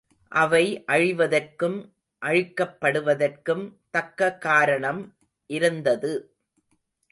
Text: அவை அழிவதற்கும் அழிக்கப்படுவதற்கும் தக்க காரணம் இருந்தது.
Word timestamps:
அவை 0.31 0.61
அழிவதற்கும் 0.87 1.75
அழிக்கப்படுவதற்கும் 2.21 3.63
தக்க 3.89 4.31
காரணம் 4.39 5.01
இருந்தது. 5.49 6.13